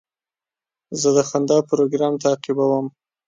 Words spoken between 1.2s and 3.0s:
خندا پروګرام تعقیبوم.